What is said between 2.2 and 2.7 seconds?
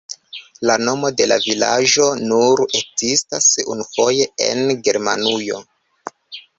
nur